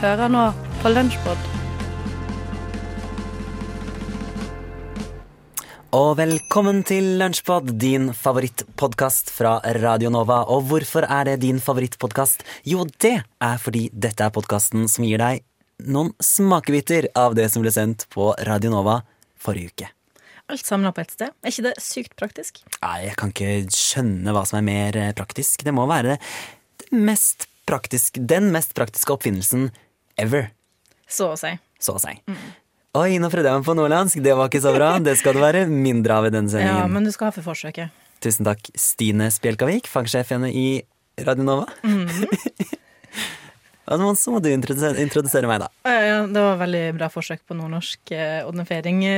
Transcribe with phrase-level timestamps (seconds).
[0.00, 0.42] Hører nå
[0.80, 1.40] på Lunsjpod.
[5.92, 10.38] Og velkommen til Lunsjpod, din favorittpodkast fra Radio Nova.
[10.48, 12.46] Og hvorfor er det din favorittpodkast?
[12.64, 15.44] Jo, det er fordi dette er podkasten som gir deg
[15.84, 19.02] noen smakebiter av det som ble sendt på Radio Nova
[19.36, 19.90] forrige uke.
[20.48, 21.36] Alt samla på ett sted.
[21.44, 22.64] Er ikke det sykt praktisk?
[22.80, 25.68] Nei, jeg kan ikke skjønne hva som er mer praktisk.
[25.68, 29.68] Det må være det mest praktisk, den mest praktiske oppfinnelsen
[30.22, 30.50] ever.
[31.10, 31.52] Så å si.
[31.82, 32.14] Så å si.
[32.98, 34.22] Oi, nå prøvde jeg meg på nordlandsk.
[34.24, 34.92] Det var ikke så bra.
[35.02, 36.80] Det skal det være mindre av i denne sendingen.
[36.82, 37.94] Ja, men du skal ha for forsøket.
[38.20, 40.68] Tusen takk, Stine Spjelkavik, fagsjefene i
[41.24, 41.70] Radio Nova.
[41.86, 42.06] Mm
[44.14, 45.68] så må du introdusere, meg, da.
[45.82, 48.12] Ja, det var veldig bra forsøk på nordnorsk.
[48.14, 48.44] eh,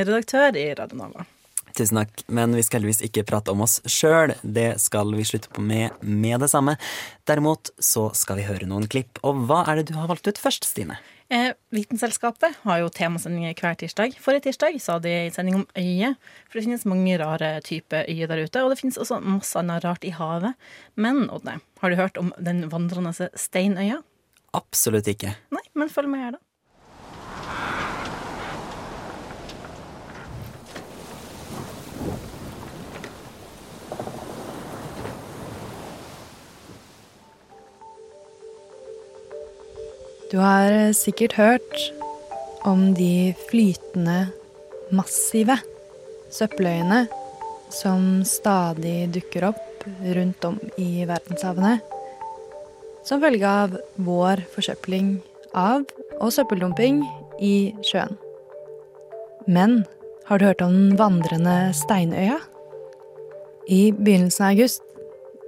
[0.06, 1.27] redaktør i Radio Nova.
[1.78, 4.34] Tusen takk, men vi skal heldigvis ikke prate om oss sjøl.
[4.42, 6.77] Det skal vi slutte på med med det samme.
[7.28, 9.20] Derimot så skal vi høre noen klipp.
[9.25, 10.98] Og hva er det du har valgt ut først, Stine?
[11.33, 14.19] Eh, Vitenselskapet har jo temasendinger hver tirsdag.
[14.20, 16.12] Forrige tirsdag sa de en sending om øye.
[16.50, 18.61] For det finnes mange rare typer øyer der ute.
[18.61, 20.53] Og det finnes også masse annet rart i havet.
[21.00, 24.03] Men Odne, har du hørt om den vandrende steinøya?
[24.53, 25.33] Absolutt ikke.
[25.55, 26.45] Nei, men følg med her, da.
[40.33, 41.92] Du har eh, sikkert hørt
[42.64, 44.30] om de flytende,
[44.88, 45.58] massive
[46.33, 47.02] søppeløyene
[47.72, 49.84] som stadig dukker opp
[50.16, 51.75] rundt om i verdenshavene.
[53.05, 55.19] Som følge av vår forsøpling
[55.53, 55.84] av
[56.19, 57.03] og søppeldumping
[57.44, 58.16] i sjøen.
[59.44, 59.82] Men
[60.31, 62.38] har du hørt om den vandrende steinøya?
[63.69, 64.87] I begynnelsen av august,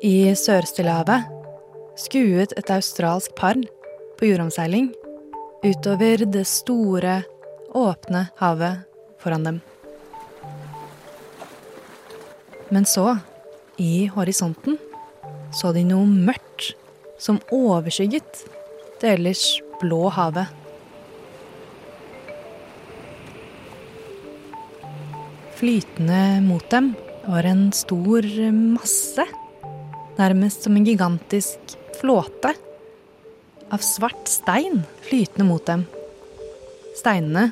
[0.05, 1.25] i Sør-Stillehavet,
[1.97, 3.57] skuet et australsk par
[4.19, 4.93] på jordomseiling
[5.65, 7.23] utover det store,
[7.75, 8.85] åpne havet
[9.23, 9.61] foran dem.
[12.69, 13.17] Men så,
[13.77, 14.77] i horisonten,
[15.55, 16.75] så de noe mørkt
[17.21, 18.45] som overskygget
[19.01, 19.45] det ellers
[19.81, 20.51] blå havet.
[25.55, 26.93] Flytende mot dem
[27.25, 29.25] var en stor masse,
[30.19, 32.53] nærmest som en gigantisk flåte
[33.73, 35.87] av svart stein flytende mot dem.
[36.99, 37.51] Steinene,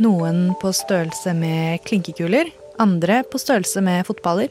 [0.00, 2.50] noen på størrelse med klinkekuler,
[2.80, 4.48] andre på størrelse med fotballer,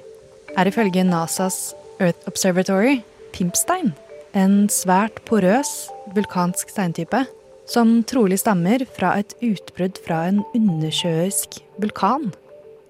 [0.57, 2.99] er ifølge NASAs Earth Observatory
[3.33, 3.93] pimpstein.
[4.37, 7.23] En svært porøs vulkansk steintype
[7.69, 12.29] som trolig stammer fra et utbrudd fra en undersjøisk vulkan.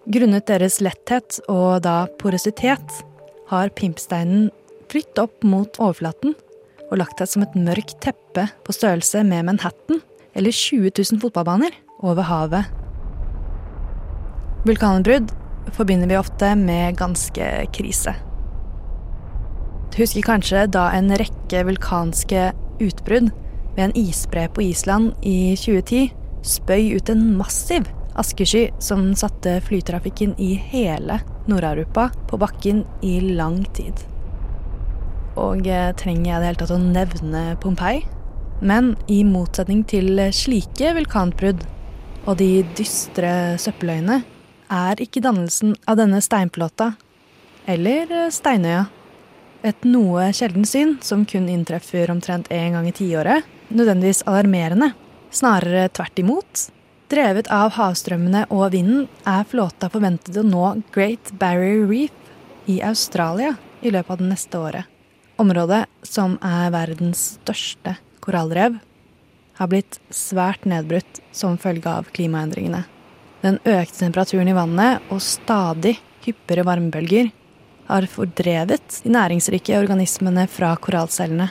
[0.09, 3.01] Grunnet deres letthet og da porøsitet
[3.51, 4.49] har pimpsteinen
[4.89, 6.35] flytt opp mot overflaten
[6.89, 10.01] og lagt seg som et mørkt teppe på størrelse med Manhattan
[10.37, 12.69] eller 20 000 fotballbaner over havet.
[14.67, 15.31] Vulkanutbrudd
[15.75, 17.45] forbinder vi ofte med ganske
[17.75, 18.15] krise.
[19.89, 22.49] Du husker kanskje da en rekke vulkanske
[22.83, 23.31] utbrudd
[23.75, 26.09] ved en isbre på Island i 2010
[26.45, 27.87] spøy ut en massiv
[28.19, 34.08] askesky som satte flytrafikken i hele Nord-Europa på bakken i lang tid.
[35.39, 38.03] Og eh, trenger jeg det hele tatt å nevne Pompeii?
[38.59, 41.63] Men i motsetning til slike vulkanutbrudd
[42.27, 44.21] og de dystre søppeløyene,
[44.69, 46.91] er ikke dannelsen av denne steinplata,
[47.69, 48.87] eller eh, steinøya,
[49.65, 54.93] et noe sjelden syn som kun inntreffer omtrent én gang i tiåret, nødvendigvis alarmerende.
[55.35, 56.69] Snarere tvert imot.
[57.11, 60.63] Drevet av havstrømmene og vinden er flåta forventet å nå
[60.95, 64.98] Great Barrier Reef i Australia i løpet av det neste året.
[65.39, 68.75] Området, som er verdens største korallrev,
[69.55, 72.81] har blitt svært nedbrutt som følge av klimaendringene.
[73.39, 75.95] Den økte temperaturen i vannet og stadig
[76.25, 77.31] hyppigere varmebølger
[77.87, 81.47] har fordrevet de næringsrike organismene fra korallcellene.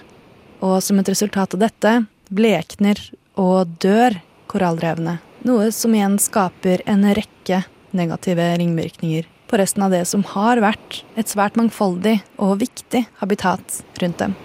[0.61, 1.95] Og som et resultat av dette
[2.29, 3.01] blekner
[3.41, 4.21] og dør
[4.53, 5.17] korallrevene.
[5.49, 7.65] Noe som igjen skaper en rekke
[7.97, 13.81] negative ringvirkninger på resten av det som har vært et svært mangfoldig og viktig habitat
[14.03, 14.37] rundt dem.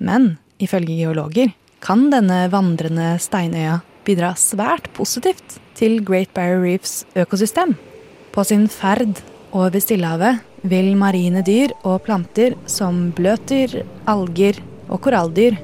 [0.00, 7.74] Men ifølge geologer kan denne vandrende steinøya bidra svært positivt til Great Barrier Reefs økosystem.
[8.32, 9.20] På sin ferd
[9.56, 15.56] over Stillehavet vil marine dyr og planter som bløtdyr, alger og koralldyr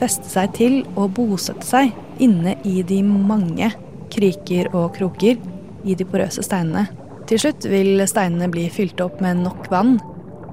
[0.00, 1.92] feste seg til og bosette seg
[2.22, 3.70] inne i de mange
[4.12, 5.38] kriker og kroker
[5.84, 6.86] i de porøse steinene.
[7.30, 9.96] Til slutt vil steinene bli fylt opp med nok vann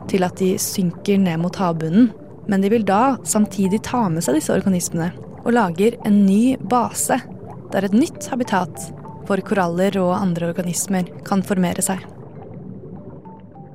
[0.09, 2.09] til at de synker ned mot havbunnen
[2.49, 5.11] Men de vil da samtidig ta med seg disse organismene
[5.43, 7.19] og lager en ny base
[7.69, 8.87] der et nytt habitat
[9.29, 12.01] for koraller og andre organismer kan formere seg.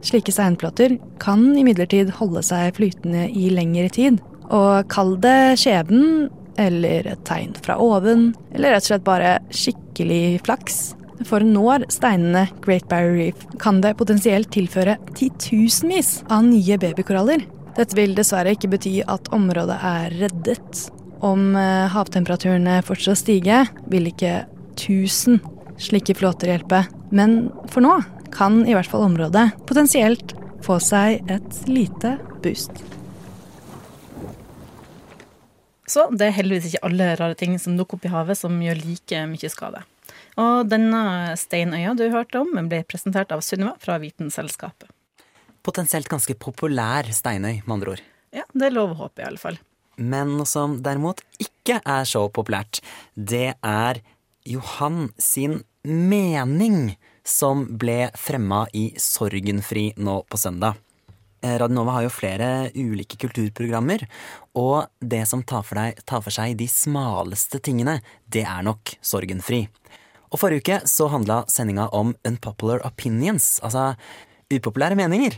[0.05, 4.19] Slike steinplater kan imidlertid holde seg flytende i lengre tid,
[4.53, 6.27] og kall det skjebnen
[6.61, 10.83] eller et tegn fra oven, eller rett og slett bare skikkelig flaks.
[11.23, 17.45] For når steinene Great Barrier Reef kan det potensielt tilføre titusenvis av nye babykoraller.
[17.75, 20.85] Dette vil dessverre ikke bety at området er reddet.
[21.25, 24.45] Om eh, havtemperaturene fortsatt stiger, vil ikke
[24.75, 25.41] 1000
[25.83, 26.85] slike flåter hjelpe.
[27.15, 27.97] Men for nå
[28.35, 30.35] kan i hvert fall området potensielt
[30.65, 32.83] få seg et lite boost.
[35.87, 38.81] Så det er heldigvis ikke alle rare ting som dukker opp i havet som gjør
[38.87, 39.85] like mye skade.
[40.41, 44.91] Og denne steinøya du hørte om, ble presentert av Sunniva fra Vitenselskapet.
[45.65, 48.03] Potensielt ganske populær steinøy, med andre ord.
[48.35, 49.61] Ja, det er lov å håpe, i alle fall.
[49.97, 52.83] Men noe som derimot ikke er så populært,
[53.15, 54.03] det er
[54.45, 60.77] Johan sin mening som ble fremma i Sorgenfri nå på søndag.
[61.45, 64.05] Eh, Radionova har jo flere ulike kulturprogrammer,
[64.57, 68.97] og det som tar for, deg, tar for seg de smaleste tingene, det er nok
[69.05, 69.67] Sorgenfri.
[70.35, 73.93] Og forrige uke så handla sendinga om unpopular opinions, altså
[74.51, 75.37] upopulære meninger.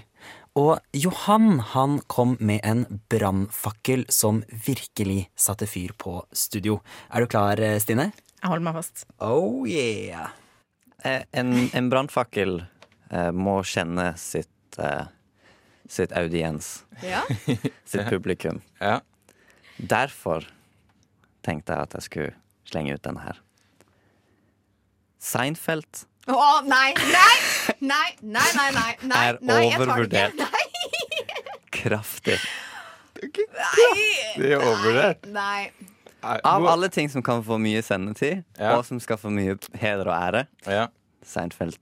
[0.57, 6.79] Og Johan han kom med en brannfakkel som virkelig satte fyr på studio.
[7.13, 8.09] Er du klar, eh, Stine?
[8.41, 9.05] Jeg holder meg fast.
[9.21, 10.31] Oh yeah!
[11.05, 12.63] Eh, En, en brannfakkel
[13.11, 15.05] eh, må kjenne sitt, eh,
[15.89, 17.21] sitt audiens, Ja.
[17.85, 18.63] sitt publikum.
[18.81, 19.01] Ja.
[19.77, 20.49] Derfor
[21.45, 22.33] tenkte jeg at jeg skulle
[22.65, 23.43] slenge ut denne her.
[25.23, 27.37] Seinfeld Å, nei, nei,
[27.81, 30.41] nei, nei, nei, nei, nei, Er nei, overvurdert.
[31.77, 32.39] Kraftig.
[33.15, 34.41] Kraftig.
[34.41, 35.29] Det er overvurdert.
[35.33, 35.71] nei.
[36.27, 38.73] Av alle ting som kan få mye sendetid, Ja.
[38.77, 40.89] og som skal få mye heder og ære, Ja.
[41.23, 41.79] Seinfeld.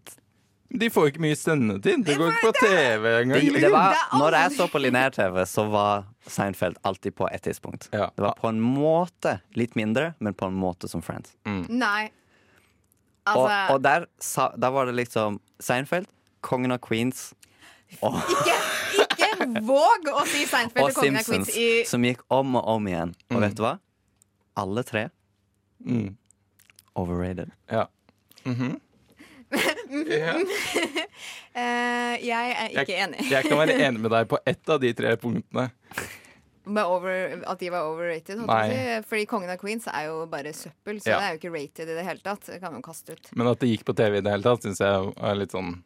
[0.77, 2.05] De får ikke mye sendetid.
[2.05, 3.41] Det går ikke på TV engang.
[3.41, 7.89] Det, det var, når jeg så på lineær-TV, så var Seinfeld alltid på et tidspunkt.
[7.93, 8.11] Ja.
[8.17, 11.33] Det var på en måte litt mindre, men på en måte som Friends.
[11.69, 12.11] nei.
[13.27, 16.07] Og, Altså, og der sa, der, var det liksom Seinfeld,
[16.45, 17.31] Kongen av Queens
[18.03, 18.57] og, ikke,
[19.01, 22.57] ikke våg å si Seinfeld og og Kongen av Simpsons, Queens i som gikk om
[22.61, 23.15] og om igjen.
[23.33, 23.77] Og vet du hva?
[24.61, 25.09] Alle tre
[25.85, 26.15] Mm.
[26.97, 27.51] overrated.
[27.69, 27.87] Ja.
[28.47, 28.77] Mhm.
[30.09, 30.35] ja.
[31.59, 34.81] uh, Jeg er ikke Jeg- enig Jeg kan være enig med deg på ett av
[34.81, 35.71] de tre punktene.
[36.67, 38.39] Over, at de var overrated.
[38.41, 39.03] si.
[39.09, 41.19] Fordi Kongen av Queens er jo bare søppel, så Ja.
[41.21, 42.47] det er jo ikke rated i det hele tatt.
[42.47, 43.29] Det kan man kaste ut.
[43.37, 45.83] Men at det gikk på TV i det hele tatt, syns jeg er litt sånn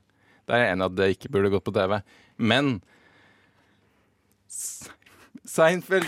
[0.46, 2.02] Da er jeg enig at det ikke burde gått på TV.
[2.38, 2.80] Men
[5.48, 6.06] Seinfeld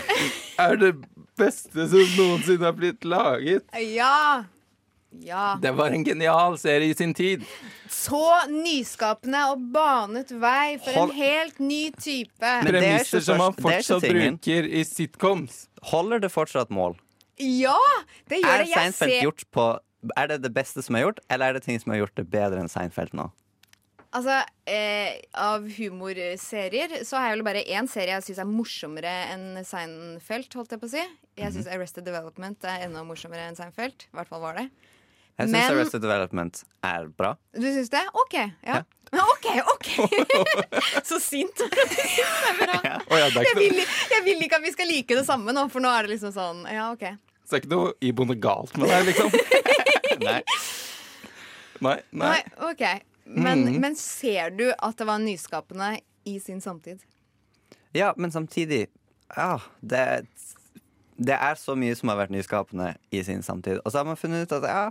[0.59, 0.95] er det
[1.39, 3.63] beste som noensinne har blitt laget.
[3.81, 4.43] Ja!
[5.19, 5.57] Ja.
[5.61, 7.43] Det var en genial serie i sin tid.
[7.91, 12.39] Så nyskapende og banet vei for Hold- en helt ny type.
[12.41, 15.67] Men det er Premisser som man fortsatt bruker i sitcoms.
[15.91, 16.95] Holder det fortsatt mål?
[17.37, 17.75] Ja!
[18.29, 18.69] Det gjør Er det.
[18.69, 19.79] Jeg Seinfeld ser gjort på
[20.17, 22.29] Er det det beste som er gjort, eller er det ting som har gjort det
[22.31, 23.27] bedre enn Seinfeld nå?
[24.11, 29.13] Altså, eh, Av humorserier så har jeg vel bare én serie jeg syns er morsommere
[29.31, 30.49] enn Seinfeld.
[30.57, 31.03] holdt Jeg på å si
[31.37, 34.07] Jeg syns Arrested Development er enda morsommere enn Seinfeld.
[34.11, 34.69] I hvert fall var det.
[35.41, 37.35] Jeg syns Men- Arrested Development er bra.
[37.57, 38.01] Du syns det?
[38.23, 38.37] OK.
[38.67, 38.81] Ja.
[39.33, 39.89] OK, OK!
[41.09, 41.61] så sint.
[43.11, 43.79] Ja, Jeg vil,
[44.11, 46.31] jeg vil ikke at vi skal like det samme nå, for nå er det liksom
[46.35, 47.03] sånn Ja, OK.
[47.43, 49.31] så det er ikke noe iboende galt med deg, liksom.
[50.21, 50.39] Nei.
[51.81, 52.29] Nei, nei.
[52.29, 52.83] Nei, OK.
[53.25, 53.77] Men, mm.
[53.83, 55.91] men ser du at det var nyskapende
[56.29, 57.03] i sin samtid?
[57.95, 58.87] Ja, men samtidig
[59.35, 60.25] Ja, det
[61.15, 63.79] Det er så mye som har vært nyskapende i sin samtid.
[63.85, 64.85] Og så har man funnet ut at ja,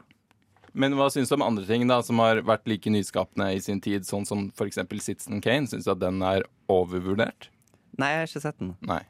[0.75, 3.81] Men hva syns du om andre ting da som har vært like nyskapende i sin
[3.83, 4.79] tid, sånn som f.eks.
[5.03, 5.67] Citizen Kane?
[5.67, 7.49] Syns du at den er overvurdert?
[7.99, 8.77] Nei, jeg har ikke sett den.
[8.87, 9.01] Nei.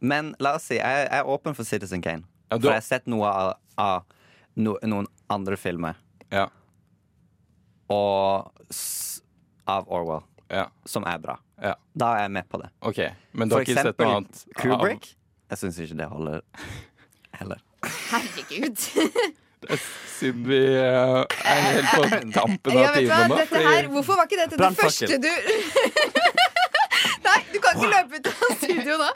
[0.00, 2.24] Men la oss si, jeg, jeg er åpen for Citizen Kane.
[2.50, 4.04] Ja, du- For jeg har sett noe av, av
[4.56, 5.96] no, noen andre filmer.
[6.32, 6.46] Ja.
[7.92, 8.50] Og
[9.68, 10.68] av Orwell, Ja.
[10.86, 11.38] som er bra.
[11.62, 11.74] ja.
[11.96, 12.70] Da er jeg med på det.
[12.82, 13.10] Okay.
[13.32, 14.44] Men du For har ikke sett noe eksempel annet?
[14.56, 15.16] Kubrick.
[15.50, 16.40] Jeg syns ikke det holder
[17.32, 17.60] heller.
[18.10, 18.78] Herregud.
[20.16, 23.38] Siden vi eh, er helt på tampen av timen nå.
[23.42, 25.28] dette her, hvorfor var ikke dette det første du
[27.26, 29.08] Nei, du kan ikke løpe ut av studio nå.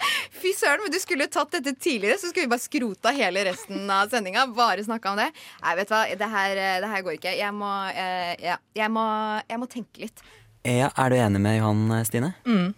[0.42, 3.87] Fy søren, men du skulle tatt dette tidligere, så skulle vi bare skrota hele resten
[3.95, 4.49] av sendinga.
[4.57, 5.28] Bare snakka om det.
[5.62, 7.37] Nei, vet du hva, det her, det her går ikke.
[7.38, 9.07] Jeg må, eh, ja, jeg må,
[9.47, 10.25] jeg må tenke litt.
[10.66, 12.35] Ja, Er du enig med Johan Stine?
[12.45, 12.75] Mm,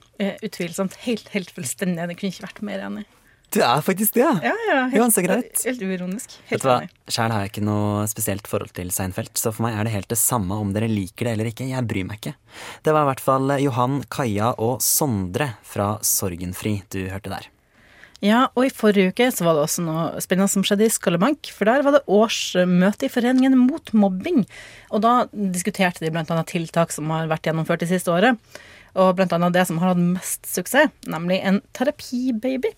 [0.46, 1.00] utvilsomt.
[1.02, 3.08] Helt, helt fullstendig Jeg Kunne ikke vært mer enig.
[3.52, 4.32] Du er faktisk det, ja!
[4.40, 5.62] Ja, ja, helt, greit.
[5.66, 6.38] Helt uironisk.
[6.48, 6.92] Vet Helt enig.
[7.12, 10.08] Sjæl har jeg ikke noe spesielt forhold til Seinfeld, så for meg er det helt
[10.08, 11.68] det samme om dere liker det eller ikke.
[11.68, 12.32] Jeg bryr meg ikke.
[12.80, 17.50] Det var i hvert fall Johan, Kaja og Sondre fra Sorgenfri du hørte der.
[18.22, 21.48] Ja, og i forrige uke så var det også noe spennende som skjedde i Skallebank.
[21.50, 24.44] For der var det årsmøte i Foreningen mot mobbing.
[24.94, 28.38] Og da diskuterte de annet tiltak som har vært gjennomført det siste året.
[28.94, 32.70] Og annet det som har hatt mest suksess, nemlig en terapibaby.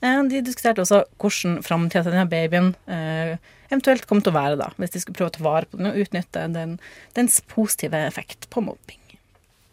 [0.00, 3.36] Eh, De diskuterte også hvordan framtida til denne babyen eh,
[3.72, 5.90] eventuelt kom til å være, da, hvis de skulle prøve å ta vare på den
[5.92, 6.76] og utnytte den,
[7.16, 9.00] dens positive effekt på mobbing.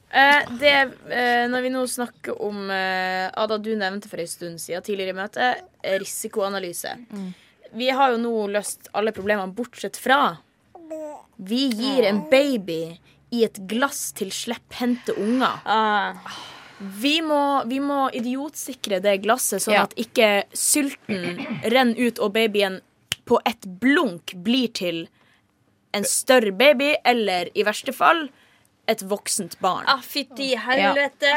[0.10, 0.78] Eh, det,
[1.14, 5.14] eh, når vi nå snakker om eh, Ada, du nevnte for en stund siden tidligere
[5.14, 5.62] i møtet
[6.02, 6.96] risikoanalyse.
[6.98, 7.48] risikoanalyse.
[7.78, 10.40] Vi har jo nå løst alle problemene bortsett fra
[11.38, 12.98] Vi gir en baby
[13.30, 15.62] i et glass til slepphendte unger.
[15.70, 16.18] Ah,
[16.80, 19.84] Vi må, vi må idiotsikre det glasset, sånn Ja.
[19.84, 22.80] at ikke sylten renner ut og babyen
[23.26, 25.08] på et blunk blir til
[25.94, 28.30] en større baby, eller i verste fall
[28.88, 29.86] et voksent barn.
[29.88, 31.36] ah, fytti helvete.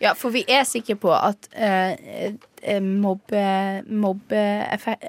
[0.00, 1.96] Ja, for vi er sikre på at eh,
[2.62, 4.42] eh, mobbe, mobbe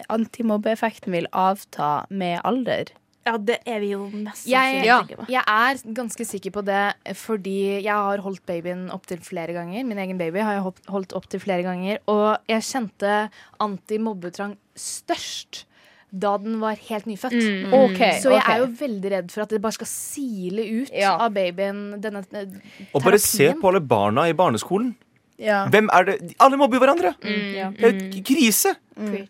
[0.10, 2.90] antimobbeeffekten vil avta med alder.
[3.30, 4.82] Ja, det er vi jo mest Jeg,
[5.14, 5.26] på.
[5.30, 6.82] jeg er ganske sikker på det
[7.20, 9.86] fordi jeg har holdt babyen opptil flere ganger.
[9.86, 12.00] Min egen baby har jeg holdt- opptil flere ganger.
[12.10, 13.16] Og jeg kjente
[13.62, 15.66] antimobbetrang størst
[16.10, 17.36] da den var helt nyfødt.
[17.38, 17.74] Mm.
[17.84, 18.56] Okay, Så jeg okay.
[18.56, 21.12] er jo veldig redd for at det bare skal sile ut Ja.
[21.22, 22.48] av babyen denne eh,
[22.96, 24.96] Og bare se på alle barna i barneskolen.
[25.38, 25.68] Ja.
[25.70, 26.16] Hvem er det?
[26.42, 27.14] Alle mobber hverandre.
[27.56, 27.70] Ja.
[27.72, 28.74] Det er jo krise.
[28.98, 29.28] Mm.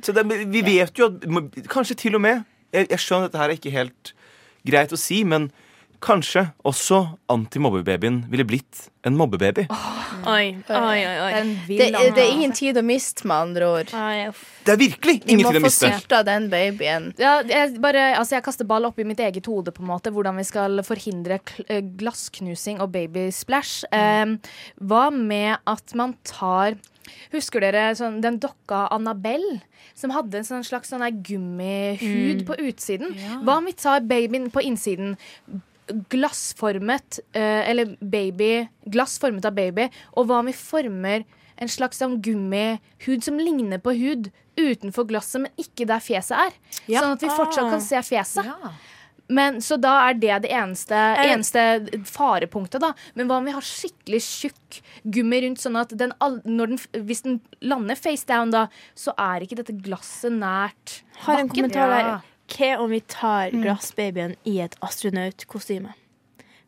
[0.00, 1.26] Så det, vi vet jo at
[1.68, 4.14] Kanskje til og med Jeg, jeg skjønner at dette her er ikke helt
[4.66, 5.50] greit å si, men
[6.02, 6.98] kanskje også
[7.30, 9.64] antimobbebabyen ville blitt en mobbebaby.
[9.70, 11.14] Oi, oi, oi.
[11.26, 11.30] oi.
[11.66, 13.92] Det er Det, det er ingen tid å miste, med andre ord.
[13.92, 15.90] Det er virkelig ingen tid å få miste.
[15.90, 17.10] sylta den babyen.
[17.22, 20.12] Ja, jeg, bare, altså jeg kaster ball opp i mitt eget hode på en måte
[20.12, 23.86] Hvordan vi skal forhindre eh, glassknusing og babysplash.
[23.90, 26.78] Eh, hva med at man tar
[27.32, 29.60] Husker dere sånn, den dokka Annabelle?
[29.98, 33.14] Som hadde en sånn slags sånn gummihud gummihud på utsiden.
[33.44, 35.16] Hva om vi tar babyen på innsiden?
[36.12, 39.88] Glassformet, eh, eller baby Glassformet av baby.
[40.16, 41.24] Og hva om vi former
[41.58, 46.52] en slags sånn gummihud som ligner på hud utenfor glasset, men ikke der fjeset er?
[47.02, 48.44] Sånn at vi fortsatt kan se fjeset.
[49.32, 51.62] Men, så da er det det eneste, eneste
[52.08, 52.92] farepunktet, da.
[53.18, 54.80] Men hva om vi har skikkelig tjukk
[55.14, 56.12] gummi rundt, sånn at den,
[56.44, 58.66] den, hvis den lander face down, da,
[58.98, 62.12] så er ikke dette glasset nært Har en kommentar der.
[62.52, 63.62] Hva om vi tar Mm.
[63.64, 65.94] glassbabyen i et astronautkostyme?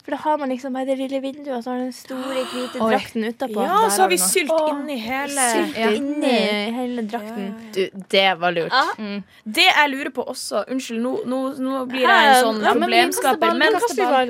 [0.04, 2.76] For da har man liksom bare det lille vinduet, og så har den store, hvite
[2.84, 2.88] Oi.
[2.92, 3.62] drakten utapå.
[3.64, 4.26] Ja, og så har vi noe.
[4.28, 5.87] sylt Åh, inni hele Sylt Ja.
[5.96, 6.32] inni
[6.76, 7.46] hele drakten.
[7.73, 7.80] Du,
[8.12, 8.75] det var lurt.
[8.76, 9.20] Ja.
[9.49, 12.84] Det jeg lurer på også Unnskyld, nå, nå, nå blir jeg en sånn ja, men
[12.84, 13.56] problemskaper.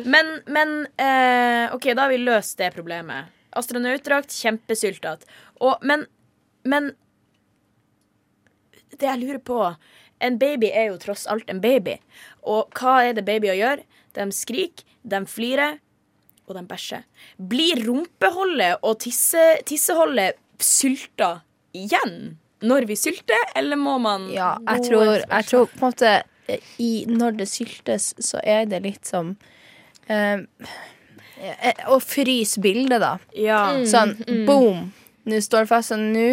[0.06, 3.34] Men, men, men eh, OK, da har vi løst det problemet.
[3.58, 5.26] Astronautdrakt, kjempesyltete.
[5.60, 6.06] Og Men,
[6.64, 6.92] men
[8.94, 9.58] Det jeg lurer på
[10.22, 11.98] En baby er jo tross alt en baby.
[12.46, 13.82] Og hva er det babyer gjør?
[14.14, 15.80] De skriker, de flirer,
[16.44, 17.04] og de bæsjer.
[17.50, 21.38] Blir rumpeholdet og tisse, tisseholdet sylta
[21.74, 22.34] igjen
[22.64, 26.12] når vi sylter, eller må man Ja, jeg tror, jeg tror på en måte
[26.78, 29.34] i, Når det syltes, så er det litt som
[30.08, 30.44] eh,
[31.40, 33.16] eh, Å fryse bildet, da.
[33.36, 33.62] Ja.
[33.88, 34.16] Sånn
[34.48, 34.90] boom!
[35.28, 36.28] Nå står det fast, og nå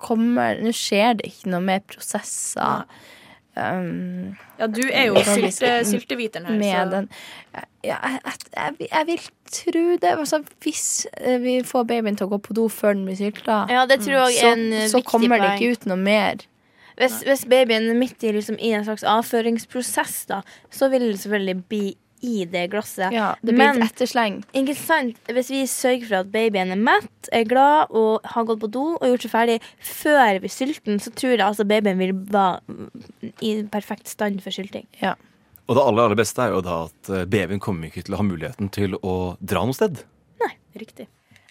[0.00, 2.84] kommer Nå skjer det ikke noe mer prosesser.
[3.58, 6.58] Um, Ja, du er jo sylte, sylteviteren her.
[6.58, 6.96] med så.
[6.96, 7.08] den
[7.84, 8.20] ja, jeg,
[8.56, 9.20] jeg, jeg, vil
[9.52, 10.12] tro det.
[10.18, 13.64] Altså, hvis eh, vi får babyen til å gå på do før den blir sylta,
[13.70, 16.44] Ja, det tror jeg så, eh, så kommer det ikke ut noe mer.
[16.98, 20.42] Hvis, hvis babyen er midt i, liksom, i en slags avføringsprosess, da,
[20.74, 21.84] så vil det selvfølgelig bli
[22.24, 23.12] i det glasset.
[23.14, 24.42] Ja, det blir Men- et ettersleng.
[24.54, 25.16] Ikke sant?
[25.26, 28.84] Hvis vi sørger for at babyen er mett, er glad og har gått på do
[28.96, 32.60] og gjort seg ferdig før vi sylter den, så tror jeg altså babyen vil være
[33.42, 34.86] i perfekt stand for sylting.
[35.68, 38.22] Og det aller, aller beste er jo da at eh, babyen kommer ikke til å
[38.22, 40.04] ha muligheten til å dra noe sted.
[40.78, 41.08] Riktig.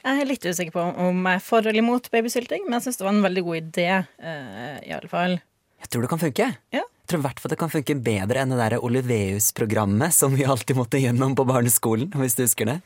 [0.07, 2.99] Jeg er litt usikker på om jeg er for eller imot babysylting, men jeg syns
[2.99, 3.87] det var en veldig god idé.
[4.23, 5.39] Uh, i alle fall.
[5.81, 6.47] Jeg tror det kan funke.
[6.73, 6.83] Ja.
[6.83, 10.43] Jeg tror i hvert fall det kan funke bedre enn det der Oliveus-programmet som vi
[10.43, 12.77] alltid måtte gjennom på barneskolen, hvis du husker det.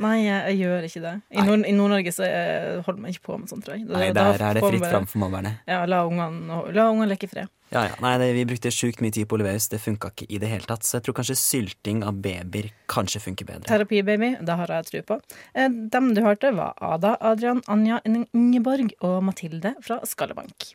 [0.00, 1.12] Nei, jeg, jeg gjør ikke det.
[1.32, 3.86] I, Nord i Nord-Norge så eh, holder man ikke på med sånt, tror jeg.
[3.88, 5.54] Da- Nei, der er det fritt fram for mobberne.
[5.68, 7.48] Ja, la ungene la ungene leke i fred.
[7.72, 7.94] Ja, ja.
[8.02, 9.68] Nei, det, vi brukte sjukt mye tid på Oliveus.
[9.70, 10.84] Det funka ikke i det hele tatt.
[10.86, 13.68] Så jeg tror kanskje sylting av babyer kanskje funker bedre.
[13.70, 15.20] Terapibaby, det har jeg tro på.
[15.54, 20.72] Eh, Dem du hørte, var Ada, Adrian, Anja, Ingeborg og Mathilde fra Skallebank.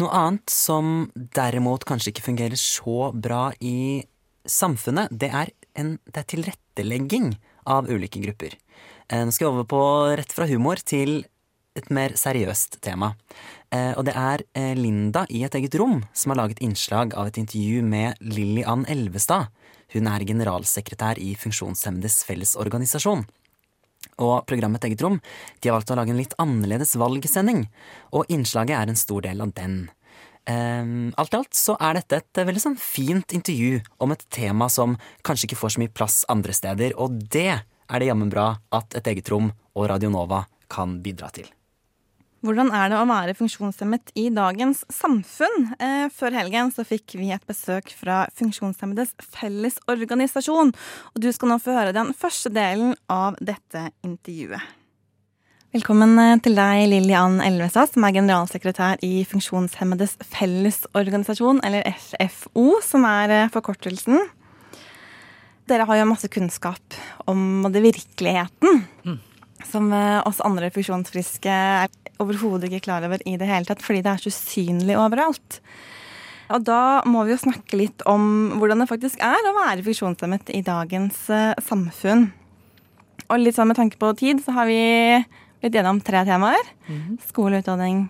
[0.00, 4.02] Noe annet som derimot kanskje ikke fungerer så bra i
[4.44, 7.30] samfunnet, det er, en, det er tilrettelegging
[7.70, 8.56] av ulike grupper.
[9.08, 9.84] Eh, Nå skal jeg over på
[10.18, 11.22] rett fra humor til
[11.78, 13.12] et mer seriøst tema.
[13.70, 17.30] Eh, og det er eh, Linda i et eget rom som har laget innslag av
[17.30, 19.50] et intervju med Lilly Ann Elvestad.
[19.94, 23.26] Hun er generalsekretær i Funksjonshemmedes Fellesorganisasjon.
[24.22, 25.20] Og programmet Et eget rom
[25.60, 27.66] de har valgt å lage en litt annerledes valgsending,
[28.12, 29.88] og innslaget er en stor del av den.
[30.44, 34.68] Um, alt i alt så er dette et veldig sånn fint intervju om et tema
[34.68, 38.54] som kanskje ikke får så mye plass andre steder, og det er det jammen bra
[38.72, 41.48] at Et eget rom og Radio Nova kan bidra til.
[42.44, 45.70] Hvordan er det å være funksjonshemmet i dagens samfunn?
[45.80, 50.74] Eh, før helgen så fikk vi et besøk fra Funksjonshemmedes Fellesorganisasjon.
[50.74, 54.60] Og du skal nå få høre den første delen av dette intervjuet.
[55.72, 63.08] Velkommen eh, til deg, Lillian Elvestad, som er generalsekretær i Funksjonshemmedes Fellesorganisasjon, eller FFO, som
[63.08, 64.20] er eh, forkortelsen.
[65.64, 68.84] Dere har jo masse kunnskap om både virkeligheten
[69.68, 71.92] som eh, oss andre funksjonsfriske er
[72.22, 75.60] overhodet ikke klar over i det hele tatt, fordi det er så usynlig overalt.
[76.54, 80.52] Og da må vi jo snakke litt om hvordan det faktisk er å være funksjonshemmet
[80.54, 82.28] i dagens eh, samfunn.
[83.30, 84.82] Og litt sånn med tanke på tid, så har vi
[85.62, 86.68] blitt gjennom tre temaer.
[87.24, 88.04] Skole, utdanning,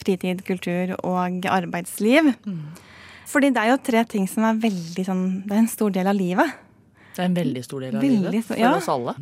[0.00, 2.34] fritid, kultur og arbeidsliv.
[3.30, 6.10] Fordi det er jo tre ting som er veldig sånn Det er en stor del
[6.10, 6.56] av livet.
[7.14, 8.74] Det er en veldig stor del av Veldig livet for ja.
[8.76, 9.14] oss alle.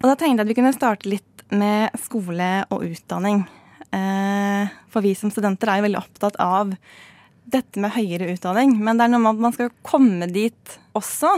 [0.00, 3.44] Og da tenkte jeg at vi kunne starte litt med skole og utdanning.
[3.94, 6.72] Eh, For vi som studenter er jo veldig opptatt av
[7.46, 8.76] dette med høyere utdanning.
[8.82, 11.30] Men det er noe med at man skal komme dit også.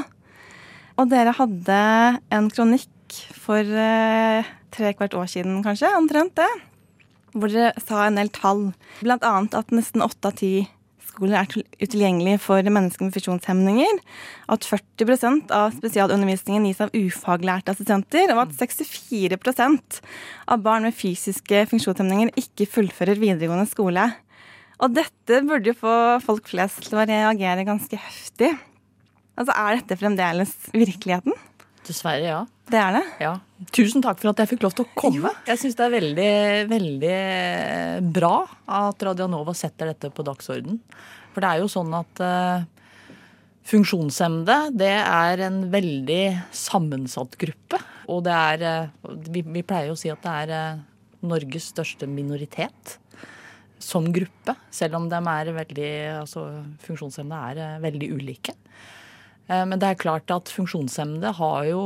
[0.98, 1.82] Og dere hadde
[2.34, 6.48] en kronikk for eh, tre kvart år siden, kanskje, omtrent det.
[7.36, 8.70] Hvor dere sa en del tall.
[9.04, 10.52] Blant annet at nesten åtte av ti
[11.18, 13.98] skoler er utilgjengelige for mennesker med funksjonshemninger.
[14.54, 18.30] At 40% av spesialundervisningen gis av ufaglærte assistenter.
[18.34, 20.00] Og at 64%
[20.48, 24.06] av barn med fysiske funksjonshemninger ikke fullfører videregående skole.
[24.78, 28.54] Og dette burde jo få folk flest til å reagere ganske heftig.
[29.38, 31.34] Altså, Er dette fremdeles virkeligheten?
[31.86, 32.40] Dessverre, ja.
[32.70, 33.04] Det er det?
[33.22, 33.34] Ja.
[33.74, 35.32] Tusen takk for at jeg fikk lov til å komme.
[35.48, 36.32] Jeg syns det er veldig,
[36.70, 38.34] veldig bra
[38.78, 40.78] at Radionova setter dette på dagsorden.
[41.34, 42.68] For det er jo sånn at eh,
[43.68, 46.22] funksjonshemmede, det er en veldig
[46.54, 47.80] sammensatt gruppe.
[48.06, 50.80] Og det er eh, vi, vi pleier jo å si at det er eh,
[51.26, 52.94] Norges største minoritet
[53.82, 54.54] som gruppe.
[54.74, 55.90] Selv om de er veldig
[56.20, 56.44] Altså
[56.86, 58.54] funksjonshemmede er eh, veldig ulike.
[59.48, 61.82] Eh, Men det er klart at funksjonshemmede har jo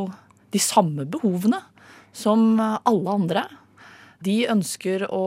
[0.53, 1.61] de samme behovene
[2.13, 3.47] som alle andre.
[4.23, 5.25] De ønsker å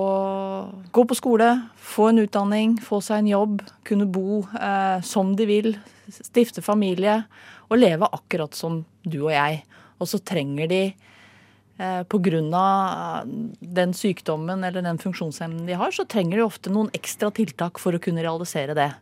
[0.95, 5.47] gå på skole, få en utdanning, få seg en jobb, kunne bo eh, som de
[5.49, 5.73] vil,
[6.07, 7.23] stifte familie
[7.67, 9.63] og leve akkurat som du og jeg.
[9.99, 13.27] Og så trenger de eh, av
[13.59, 17.97] den sykdommen eller den funksjonshemmen de har, så trenger de ofte noen ekstra tiltak for
[17.97, 18.93] å kunne realisere det.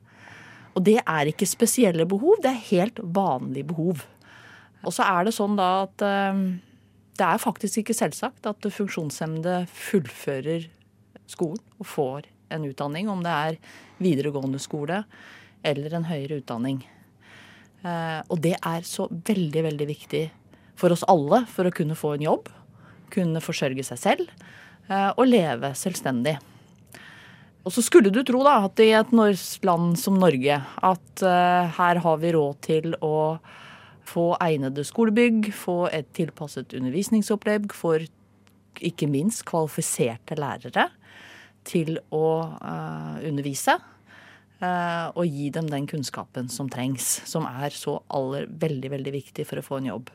[0.73, 4.07] Og det er ikke spesielle behov, det er helt vanlige behov.
[4.83, 6.43] Og så er det sånn da at eh,
[7.19, 10.67] det er faktisk ikke selvsagt at funksjonshemmede fullfører
[11.29, 13.59] skolen og får en utdanning, om det er
[14.03, 15.03] videregående skole
[15.65, 16.81] eller en høyere utdanning.
[17.83, 20.25] Eh, Og det er så veldig, veldig viktig
[20.79, 22.49] for oss alle for å kunne få en jobb,
[23.13, 24.27] kunne forsørge seg selv
[24.89, 26.35] eh, og leve selvstendig.
[27.63, 29.13] Og så skulle du tro da at i et
[29.63, 31.21] land som Norge, at
[31.77, 33.37] her har vi råd til å
[34.07, 38.03] få egnede skolebygg, få et tilpasset undervisningsopplegg for
[38.83, 40.89] ikke minst kvalifiserte lærere
[41.67, 43.77] til å uh, undervise.
[44.63, 49.47] Uh, og gi dem den kunnskapen som trengs, som er så aller veldig, veldig viktig
[49.49, 50.11] for å få en jobb.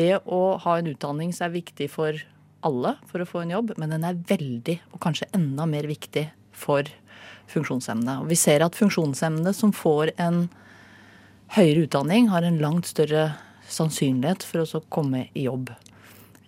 [0.00, 2.16] Det å ha en utdanning som er viktig for
[2.64, 6.28] alle for å få en jobb, men den er veldig, og kanskje enda mer viktig,
[6.60, 6.88] for
[7.50, 8.18] funksjonshemmede.
[8.20, 10.44] Og vi ser at funksjonshemmede som får en
[11.56, 13.32] høyere utdanning, har en langt større
[13.70, 15.72] sannsynlighet for å komme i jobb.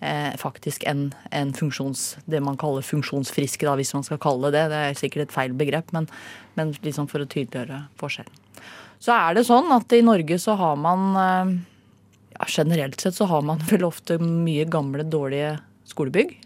[0.03, 4.65] Eh, faktisk enn en funksjons, det man kaller funksjonsfriske, da, hvis man skal kalle det
[4.73, 4.79] det.
[4.91, 6.09] Er sikkert et feil begrep, men,
[6.59, 8.41] men liksom for å tydeliggjøre forskjellen.
[9.03, 11.53] Så er det sånn at i Norge så har man eh,
[12.35, 15.57] ja, Generelt sett så har man vel ofte mye gamle, dårlige
[15.91, 16.39] skolebygg.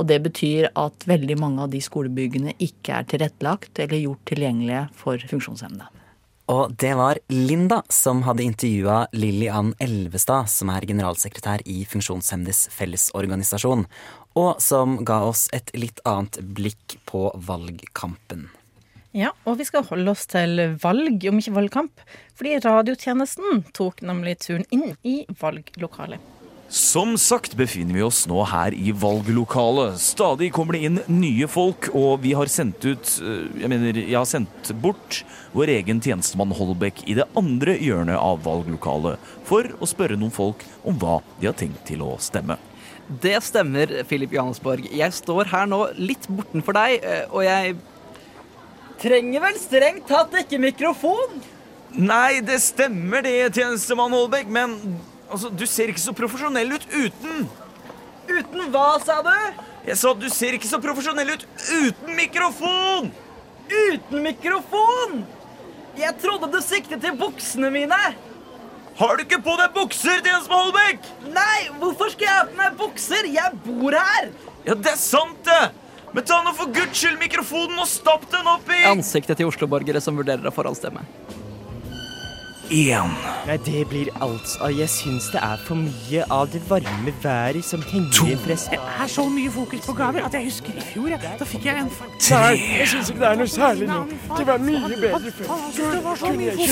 [0.00, 4.86] Og det betyr at veldig mange av de skolebyggene ikke er tilrettelagt eller gjort tilgjengelige
[4.96, 6.01] for funksjonshemmede.
[6.50, 12.66] Og det var Linda som hadde intervjua Lilly Ann Elvestad, som er generalsekretær i Funksjonshemmedes
[12.74, 13.86] Fellesorganisasjon,
[14.34, 18.48] og som ga oss et litt annet blikk på valgkampen.
[19.12, 22.04] Ja, og vi skal holde oss til valg, om ikke valgkamp.
[22.34, 26.31] Fordi radiotjenesten tok nemlig turen inn i valglokalet.
[26.72, 29.98] Som sagt befinner vi oss nå her i valglokalet.
[30.00, 34.16] Stadig kommer det inn nye folk, og vi har sendt ut eh, Jeg mener, jeg
[34.16, 35.18] har sendt bort
[35.52, 40.64] vår egen tjenestemann Holbæk i det andre hjørnet av valglokalet for å spørre noen folk
[40.88, 42.56] om hva de har tenkt til å stemme.
[43.20, 44.88] Det stemmer, Filip Johannesborg.
[44.96, 47.76] Jeg står her nå litt bortenfor deg, eh, og jeg
[49.04, 51.42] trenger vel strengt tatt ikke mikrofon.
[52.00, 54.78] Nei, det stemmer det, tjenestemann Holbæk, men
[55.32, 57.46] altså, du ser ikke så profesjonell ut uten.
[58.30, 59.34] Uten hva, sa du?
[59.88, 61.46] Jeg sa at du ser ikke så profesjonell ut
[61.82, 63.10] uten mikrofon!
[63.72, 65.22] Uten mikrofon?
[65.98, 67.98] Jeg trodde du siktet til buksene mine.
[68.96, 71.06] Har du ikke på deg bukser, tjenestemann Holbæk?
[71.32, 73.28] Nei, hvorfor skal jeg ha på meg bukser?
[73.32, 74.28] Jeg bor her.
[74.66, 75.72] Ja, det er sant, det!
[76.12, 80.02] Men ta nå for guds skyld mikrofonen og stapp den opp i Ansiktet til Oslo-borgere
[80.04, 81.06] som vurderer å forhåndsstemme.
[82.72, 83.10] Én.
[83.46, 87.82] Nei, det blir altså Jeg syns det er for mye av det varme været som
[87.84, 91.08] henger igjen fra Det er så mye fokus på gaver at jeg husker i fjor.
[91.12, 91.18] Ja.
[91.40, 91.90] Da fikk jeg en
[92.30, 93.98] Nei, jeg syns ikke det er noe særlig nå.
[94.38, 95.46] Det var mye bedre før.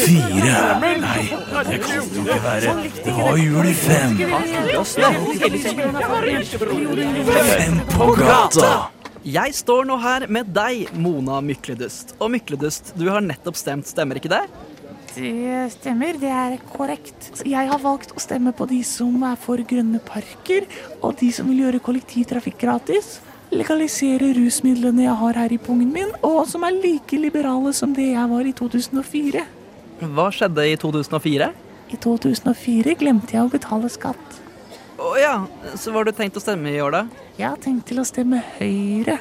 [0.01, 0.63] Fire.
[0.81, 0.97] Nei,
[1.69, 2.71] det kan det jo ikke være.
[3.05, 4.11] Det var jul i fem.
[7.53, 8.73] Fem på gata.
[9.21, 12.15] Jeg står nå her med deg, Mona Mykledust.
[12.25, 14.47] Og Mykledust, du har nettopp stemt, stemmer ikke det?
[15.15, 17.31] Det stemmer, det er korrekt.
[17.43, 20.69] Jeg har valgt å stemme på de som er for grønne parker,
[21.03, 23.19] og de som vil gjøre kollektivtrafikk gratis.
[23.51, 28.13] Legalisere rusmidlene jeg har her i pungen min, og som er like liberale som det
[28.13, 29.43] jeg var i 2004.
[30.15, 31.51] Hva skjedde i 2004?
[31.91, 34.39] I 2004 glemte jeg å betale skatt.
[35.01, 35.35] Å ja,
[35.75, 37.27] så hva har du tenkt å stemme i år, da?
[37.41, 39.19] Jeg har tenkt til å stemme Høyre.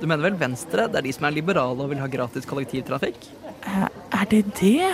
[0.00, 0.86] Du mener vel Venstre?
[0.90, 3.24] Det er de som er liberale og vil ha gratis kollektivtrafikk?
[3.66, 3.86] Eh,
[4.20, 4.90] Er det det?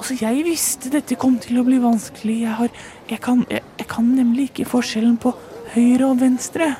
[0.00, 2.38] Altså, jeg visste dette kom til å bli vanskelig.
[2.46, 2.70] Jeg, har,
[3.10, 5.34] jeg, kan, jeg, jeg kan nemlig ikke forskjellen på
[5.74, 6.70] høyre og venstre.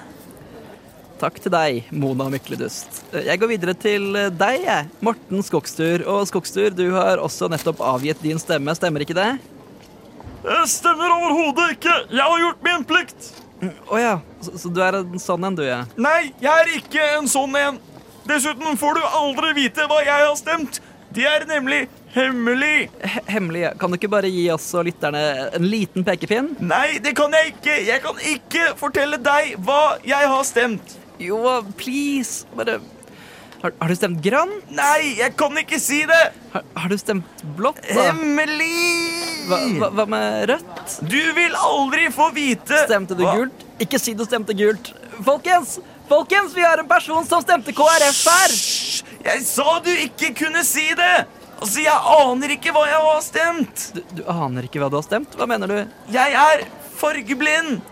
[1.20, 3.02] Takk til deg, Mona Mykledust.
[3.12, 4.06] Jeg går videre til
[4.40, 4.88] deg, jeg.
[5.04, 6.06] Morten Skogstur.
[6.08, 9.34] Og Skogstur, du har også nettopp avgitt din stemme, stemmer ikke det?
[10.40, 11.92] Det stemmer overhodet ikke.
[12.08, 13.30] Jeg har gjort min plikt.
[13.92, 15.82] Å ja, så, så du er en sånn en, du, ja?
[16.00, 17.76] Nei, jeg er ikke en sånn en.
[18.24, 20.80] Dessuten får du aldri vite hva jeg har stemt.
[21.14, 21.80] Det er nemlig
[22.14, 22.88] hemmelig.
[23.26, 23.60] Hemmelig?
[23.64, 23.70] ja.
[23.78, 25.22] Kan du ikke bare gi oss og lytterne
[25.58, 26.52] en liten pekepinn?
[26.62, 27.76] Nei, det kan jeg ikke.
[27.88, 30.96] Jeg kan ikke fortelle deg hva jeg har stemt.
[31.20, 31.40] Jo,
[31.76, 32.46] please.
[32.56, 32.78] Bare
[33.60, 34.54] Har, har du stemt grann?
[34.72, 36.20] Nei, jeg kan ikke si det.
[36.54, 38.06] Har, har du stemt blått, da?
[38.06, 38.70] Hemmelig!
[39.50, 40.94] Hva, hva, hva med rødt?
[41.10, 42.84] Du vil aldri få vite.
[42.86, 43.66] Stemte du hva- gult?
[43.82, 44.92] Ikke si du stemte gult.
[45.26, 45.76] Folkens!
[46.10, 48.56] Folkens, vi har en person som stemte KrF her!
[49.24, 51.12] Jeg sa du ikke kunne si det!
[51.60, 53.82] Altså, Jeg aner ikke hva jeg har stemt.
[53.96, 55.34] Du, du aner ikke hva du har stemt?
[55.36, 55.80] Hva mener du?
[56.14, 56.62] Jeg er
[57.00, 57.82] fargeblind.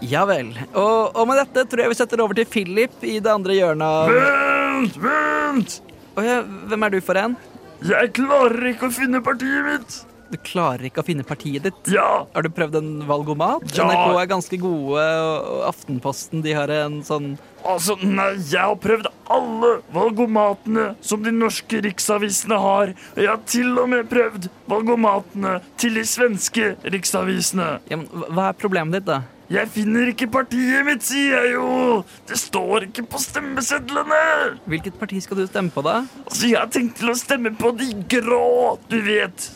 [0.00, 0.54] Ja vel.
[0.72, 3.84] Og, og med dette tror jeg vi setter over til Philip i det andre hjørnet
[3.84, 5.74] av Vent, vent!
[6.16, 6.38] Å ja,
[6.70, 7.36] hvem er du for en?
[7.84, 9.98] Jeg klarer ikke å finne partiet mitt.
[10.30, 11.90] Du klarer ikke å finne partiet ditt?
[11.90, 12.24] Ja.
[12.34, 13.64] Har du prøvd en valgomat?
[13.74, 13.88] Ja.
[13.88, 17.32] NRK er ganske gode, og Aftenposten de har en sånn
[17.66, 22.94] Altså, nei, jeg har prøvd alle valgomatene som de norske riksavisene har.
[23.12, 27.68] Og jeg har til og med prøvd valgomatene til de svenske riksavisene.
[27.90, 29.20] ja, men, Hva er problemet ditt, da?
[29.50, 32.02] Jeg finner ikke partiet mitt, sier jeg jo!
[32.30, 34.20] Det står ikke på stemmesedlene!
[34.70, 36.04] Hvilket parti skal du stemme på, da?
[36.22, 39.48] Altså, jeg har tenkt til å stemme på de grå, du vet.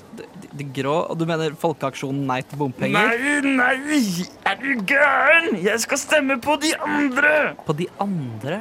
[0.54, 0.94] De, grå?
[1.10, 3.10] Og du mener Folkeaksjonen Nei til bompenger?
[3.10, 4.28] Nei, nei!
[4.46, 5.56] Er du gæren?
[5.64, 7.34] Jeg skal stemme på de andre!
[7.66, 8.60] På de andre?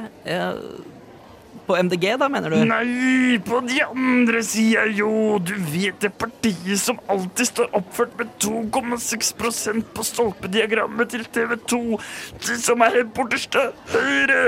[1.64, 2.58] På MDG, da, mener du?
[2.68, 5.38] Nei, på de andre, sier jeg jo.
[5.40, 11.80] Du vet det partiet som alltid står oppført med 2,6% på stolpediagrammet til TV 2.
[12.44, 14.42] De som er helt borterste høyre.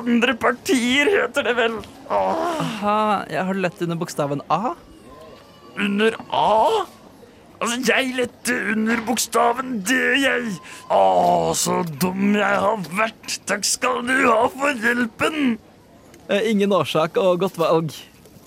[0.00, 1.78] Andre partier heter det vel.
[2.10, 2.44] Åh.
[2.64, 4.74] Aha, jeg har lett under bokstaven A?
[5.78, 6.86] Under A?
[7.60, 10.54] Altså, jeg lette under bokstaven D, jeg.
[10.88, 13.34] Å, så dum jeg har vært.
[13.48, 15.58] Takk skal du ha for hjelpen.
[16.30, 17.92] Eh, ingen årsak og godt valg.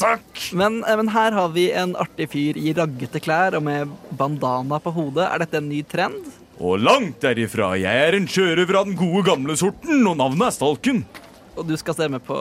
[0.02, 0.26] Takk.
[0.58, 4.82] Men, eh, men her har vi en artig fyr i raggete klær og med bandana
[4.82, 5.28] på hodet.
[5.30, 6.34] Er dette en ny trend?
[6.58, 7.74] Og langt derifra.
[7.78, 11.04] Jeg er en sjørøver av den gode gamle sorten, og navnet er Stalken.
[11.54, 12.38] Og du skal stemme på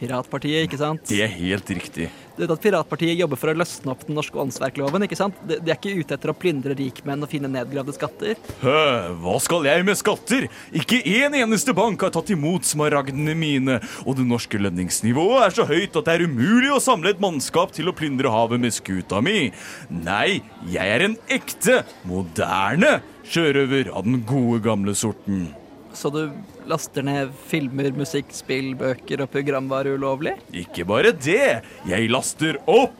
[0.00, 1.04] Piratpartiet, ikke sant?
[1.10, 2.08] Det er helt riktig.
[2.36, 5.36] Du vet at Piratpartiet jobber for å løsne opp den norske åndsverkloven, ikke sant?
[5.44, 8.40] De, de er ikke ute etter å plyndre rikmenn og finne nedgravde skatter.
[8.62, 8.78] Hø,
[9.20, 10.46] hva skal jeg med skatter?
[10.72, 15.68] Ikke en eneste bank har tatt imot smaragdene mine, og det norske lønningsnivået er så
[15.68, 19.20] høyt at det er umulig å samle et mannskap til å plyndre havet med skuta
[19.24, 19.50] mi.
[19.92, 20.40] Nei,
[20.72, 25.50] jeg er en ekte, moderne sjørøver av den gode gamle sorten.
[25.92, 26.22] Så du
[26.70, 30.36] laster ned filmer, musikk, spill, bøker og programvare ulovlig?
[30.62, 32.96] Ikke bare det, jeg laster opp.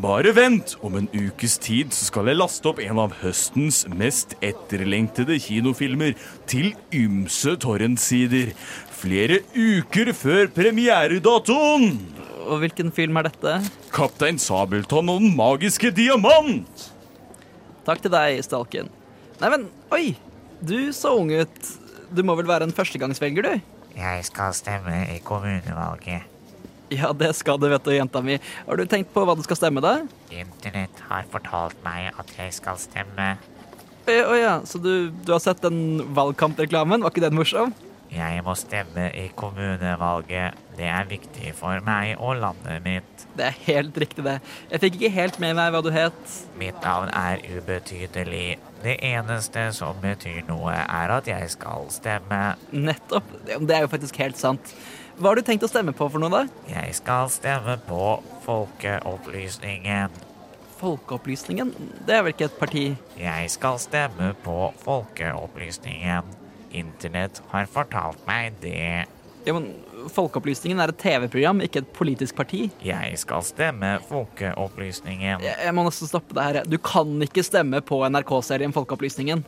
[0.00, 4.36] Bare vent, om en ukes tid så skal jeg laste opp en av høstens mest
[4.44, 6.14] etterlengtede kinofilmer
[6.48, 8.54] til ymse torrentsider.
[9.00, 11.98] Flere uker før premieredatoen.
[12.46, 13.58] Og hvilken film er dette?
[13.92, 16.88] Kaptein Sabeltann og den magiske diamant.
[17.84, 18.90] Takk til deg, Stalken.
[19.40, 20.04] Nei, men oi!
[20.60, 21.70] Du så ung ut.
[22.10, 23.78] Du må vel være en førstegangsvelger, du?
[23.94, 26.26] Jeg skal stemme i kommunevalget.
[26.90, 28.40] Ja, det skal du, vet du, jenta mi.
[28.66, 30.00] Har du tenkt på hva du skal stemme, da?
[30.34, 33.36] Internett har fortalt meg at jeg skal stemme.
[34.10, 37.04] Å å ja, så du, du har sett den valgkampreklamen?
[37.04, 37.74] Var ikke den morsom?
[38.10, 40.58] Jeg må stemme i kommunevalget.
[40.74, 43.26] Det er viktig for meg og landet mitt.
[43.38, 44.40] Det er helt riktig, det.
[44.72, 46.34] Jeg fikk ikke helt med meg hva du het.
[46.58, 48.58] Mitt navn er ubetydelig.
[48.80, 52.40] Det eneste som betyr noe, er at jeg skal stemme.
[52.72, 53.28] Nettopp.
[53.44, 54.72] Det er jo faktisk helt sant.
[55.20, 56.42] Hva har du tenkt å stemme på for noe, da?
[56.70, 58.04] Jeg skal stemme på
[58.46, 60.14] Folkeopplysningen.
[60.80, 61.74] Folkeopplysningen?
[62.08, 62.84] Det er vel ikke et parti?
[63.20, 66.32] Jeg skal stemme på Folkeopplysningen.
[66.80, 69.04] Internett har fortalt meg det.
[69.44, 69.74] Ja, men
[70.14, 72.64] Folkeopplysningen er et TV-program, ikke et politisk parti.
[72.84, 75.44] Jeg skal stemme Folkeopplysningen.
[75.44, 76.60] Jeg, jeg må nesten stoppe det her.
[76.68, 79.44] Du kan ikke stemme på NRK-serien Folkeopplysningen.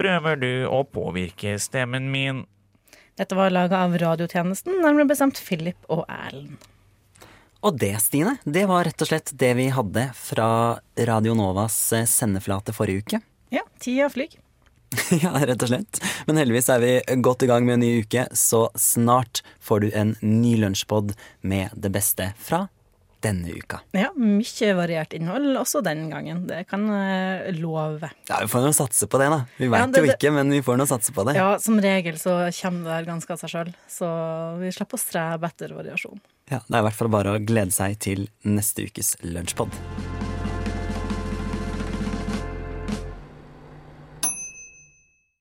[0.00, 2.44] Prøver du å påvirke stemmen min?
[3.20, 6.60] Dette var laga av radiotjenesten, nærmere bestemt Philip og Erlend.
[7.60, 10.46] Og det, Stine, det var rett og slett det vi hadde fra
[11.10, 11.76] Radio Novas
[12.08, 13.20] sendeflate forrige uke.
[13.52, 14.32] Ja, tida flyr.
[15.22, 16.02] ja, rett og slett.
[16.26, 19.88] Men heldigvis er vi godt i gang med en ny uke, så snart får du
[19.94, 21.14] en ny lunsjpod
[21.46, 22.66] med det beste fra
[23.20, 23.80] denne uka.
[23.92, 26.46] Ja, mye variert innhold også den gangen.
[26.48, 28.08] Det kan jeg love.
[28.30, 29.42] Ja, Vi får nå satse på det, da.
[29.58, 31.36] Vi veit ja, jo ikke, men vi får nå satse på det.
[31.38, 34.08] Ja, som regel så kommer det ganske av seg sjøl, så
[34.62, 36.20] vi slipper å strebe etter variasjon.
[36.50, 39.76] Ja, Det er i hvert fall bare å glede seg til neste ukes lunsjpod.